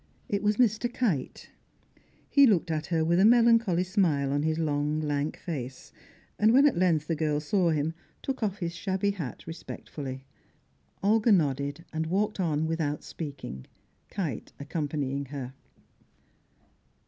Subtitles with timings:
[0.27, 0.91] It was Mr.
[0.91, 1.51] Kite.
[2.27, 5.93] He looked at her with a melancholy smile on his long, lank face,
[6.39, 7.93] and, when at length the girl saw him,
[8.23, 10.23] took off his shabby hat respectfully.
[11.03, 13.67] Olga nodded and walked on without speaking.
[14.09, 15.53] Kite accompanying her.